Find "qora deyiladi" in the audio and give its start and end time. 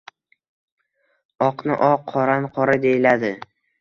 2.57-3.31